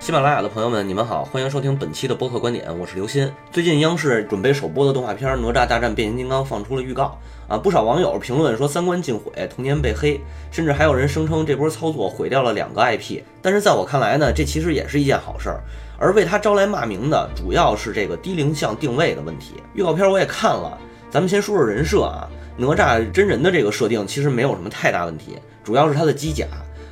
[0.00, 3.30] 喜马拉雅的朋友们，你们好，欢迎收听本期的播客观点，我是刘鑫。
[3.52, 10.18] 最近央视准备首播的动画片《哪吒大战变形金刚》放出了预告啊，不少网友评论说三观尽毁，童年被黑，
[10.50, 13.20] 甚至还有人声称这波操作毁掉了两个 IP。
[13.42, 15.60] 但是在我看来呢，这其实也是一件好事儿。
[15.98, 19.56] 而为他招来骂名的，主要是这个低龄向定位的问题。
[19.74, 20.78] 预告片我也看了，
[21.10, 22.26] 咱们先说说人设啊，
[22.56, 26.46] 哪吒真人的这个设定其实没有什么太大问题，主要是他的机甲。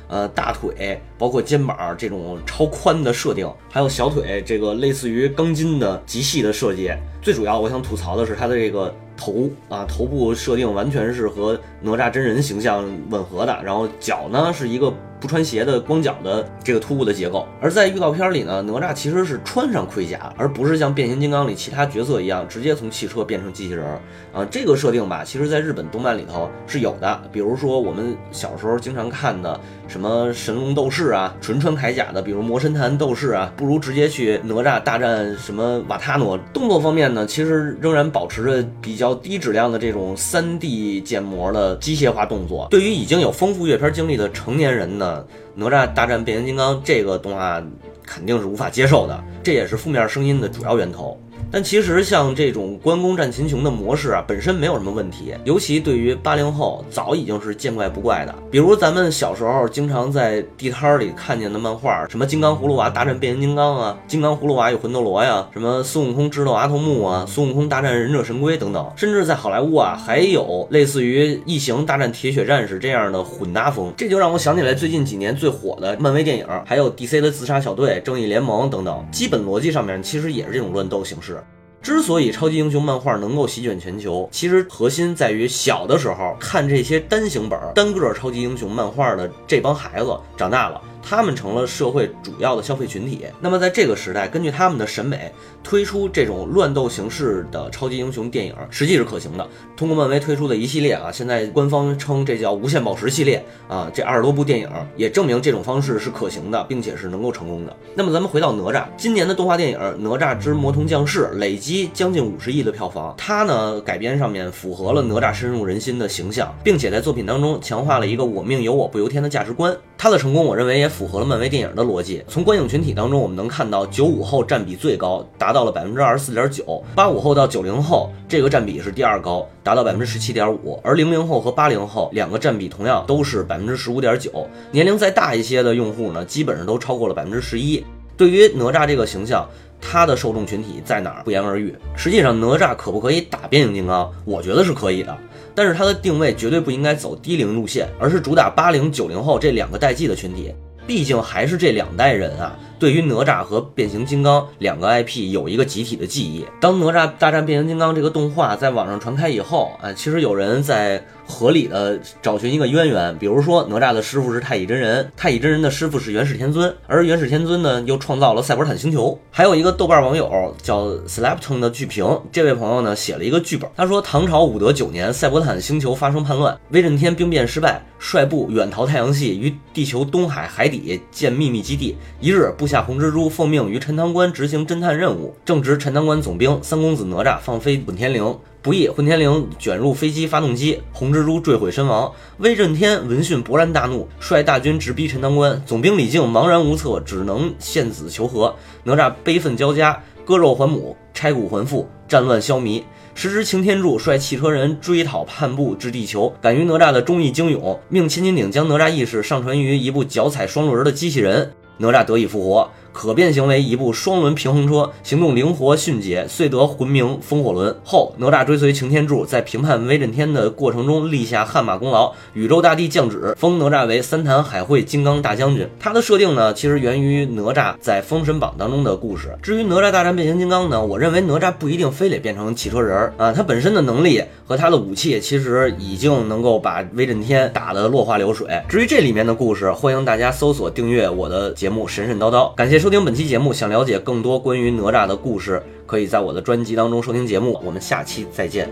[0.07, 6.89] 呃，大腿包括肩膀这种超宽的设定，还有小腿这个类似于钢筋的极细的设计。
[7.21, 13.59] 最主要，我想吐槽的是它的这个头啊，头部设定完全是和哪吒真人形象吻合的。
[13.61, 17.45] 然后脚呢是一个不穿鞋的光脚的这个突兀的结构。
[17.59, 23.85] 而在预告片里呢，哪吒其实是穿上盔甲，而不是像变形金刚里其他角色一样直接从汽车变成机器人
[24.33, 24.45] 啊。
[24.49, 27.21] 这个设定吧，其实在日本动漫里头是有的。
[27.33, 29.59] 比如说我们小时候经常看的
[29.89, 36.37] 什么神龙斗士啊，纯穿铠甲的，比如魔神坛斗士啊，不如直接去哪吒大战什么瓦塔诺。
[36.53, 42.67] 动作方面呢，其实仍然保持着比较低质量的这种三 D 建模的机械化动作。
[42.69, 45.25] 对于已经有丰富阅片经历的成年人呢，
[45.55, 47.61] 哪吒大战变形金刚这个动画
[48.05, 51.19] 肯定是无法接受的，这也是负面声音的主要源头。
[51.51, 58.35] 但其实像这种关公战秦琼的模式啊，本身没有什么问题，尤其对于八零后，早已经是见怪不怪的。
[58.51, 81.37] 比如咱们小时候经常在地摊里看见的漫画，什么《金刚葫芦娃大战变形金刚》啊，《金刚葫芦娃与魂斗罗》呀，什么孙悟空智斗阿童木啊，孙悟空大战忍者神龟等等，甚至在好莱坞啊，还有类似于《异形大战铁血战士》这样的混搭风，这就让我想起来最近几年最火的漫威电影，还有 DC 的自杀小队、正义联盟等等，基本逻辑上面其实也是这种乱斗形式。
[81.81, 90.81] 之所以超级英雄漫画能够席卷全球，其实核心在于小的时候看这些单行本、单个超级英雄漫画的这帮孩子长大了。
[91.09, 93.25] 他们成了社会主要的消费群体。
[93.41, 95.31] 那么在这个时代，根据他们的审美
[95.63, 99.47] 推出这种乱斗形式的超级英雄电影，实际是可行的。
[99.75, 107.75] 通过漫威推出的一系列啊，现在官方称这叫无限宝石系列啊，这二十多部电影也证明这种方式是可行的，并且是能够成功的。
[107.95, 119.75] 那么咱们回到哪吒，今年的动画电影《哪吒之魔童降世》累积将近五十亿的票房，它呢改编上面符合了哪吒深入人心的形象，并且在作品当中强化了一个我命由我不由天的价值观。
[119.97, 122.21] 它的成功，我认为也符合了漫威电影的逻辑。
[122.27, 130.77] 从观影群体当中，我们能看到九五后占比最高，达到了百分之二十四点九；八五后到九零后这个占比是第二高，达到百分之十七点五。
[130.83, 134.45] 而零零后和八零后两个占比同样都是百分之十五点九。
[134.71, 137.81] 年龄再大一些的用户呢，基本上都超过了百分之十一。
[138.17, 139.47] 对于哪吒这个形象，
[139.79, 141.73] 它的受众群体在哪儿不言而喻。
[141.95, 144.11] 实际上，哪吒可不可以打变形金刚？
[144.25, 145.17] 我觉得是可以的。
[145.55, 150.53] 但是它的定位绝对不应该走低龄路线，而是主打八零九零后这两个代际的群体，
[150.89, 152.57] 毕竟还是这两代人啊。
[152.79, 156.45] 对于哪吒和变形金刚两个 IP 有一个集体的记忆。
[156.61, 169.19] 当哪吒大战变形金刚这个动画在网上传开以后，啊，其实有人在合理的找寻一个渊源，比如说哪吒的师傅是太乙真人，太乙真人的师傅是元始天尊，而元始天尊呢又创造了赛博坦星球。
[169.29, 181.97] 还有一个豆瓣网友叫 Slapton 的剧评，这位朋友呢写了一个剧本，他说唐朝武德九年，赛博坦星球发生叛乱，威震天兵变失败，率部远逃太阳系，于地球东海海底里建秘密基地。
[182.21, 182.69] 一日部。
[182.69, 192.13] 下红蜘蛛奉命于陈塘关执行侦探任务，正值陈塘关总兵三公子哪吒放飞混天绫，不意混天绫卷入飞机发动机，红蜘蛛坠毁身亡。
[192.37, 198.55] 威震天闻讯勃然大怒，率大军直逼陈塘关，总兵李靖茫然无策，只能献子求和。
[198.83, 202.83] 哪吒悲愤交加，割肉还母，拆骨还父，战乱消弭。
[203.21, 211.51] 时值擎天柱率汽车人追讨叛部至地球，敢于哪吒的忠义精勇，命千斤顶将哪吒意识上传于一部脚踩双轮的机器人。
[211.79, 217.75] 哪吒得以复活，可变形为一部双轮平衡车，行动灵活迅捷，遂得魂名风火轮。
[217.83, 225.65] 后哪吒追随擎天柱，在平叛威震天的过程中立下汗马功劳，宇宙大帝降旨封哪吒为三坛海会金刚大将军。
[225.79, 229.33] 他的设定呢，其实源于哪吒在封神榜当中的故事。
[229.41, 238.47] 至于哪吒大战变形金刚呢，我认为哪吒不一定非得变成汽车人儿啊，他本身的能力和他的武器其实已经能够把威震天打得落花流水。
[238.67, 241.69] 至于这里面的故事，欢迎大家搜索订阅我的节。
[241.69, 243.51] 目神神叨叨，感谢收听本期节目。
[243.51, 247.59] 想了解更多关于哪吒的故事，可以在我的专辑当中收听节目。
[247.63, 248.69] 我们下期再见。